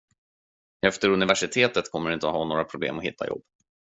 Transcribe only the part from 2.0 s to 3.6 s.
du inte ha några problem att hitta jobb.